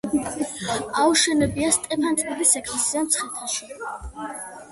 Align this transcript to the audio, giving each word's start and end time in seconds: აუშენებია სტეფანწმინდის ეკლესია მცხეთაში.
აუშენებია 1.01 1.69
სტეფანწმინდის 1.75 2.55
ეკლესია 2.61 3.05
მცხეთაში. 3.05 3.71